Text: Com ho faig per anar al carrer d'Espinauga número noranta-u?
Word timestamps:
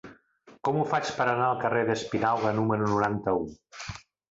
Com 0.67 0.79
ho 0.79 0.85
faig 0.93 1.11
per 1.19 1.27
anar 1.33 1.49
al 1.51 1.61
carrer 1.67 1.85
d'Espinauga 1.91 2.55
número 2.63 2.91
noranta-u? 2.95 3.49